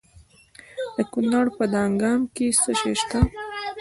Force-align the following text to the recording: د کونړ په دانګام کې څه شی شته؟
د 0.95 0.97
کونړ 1.13 1.45
په 1.57 1.63
دانګام 1.73 2.21
کې 2.35 2.47
څه 2.61 2.71
شی 2.79 2.93
شته؟ 2.99 3.19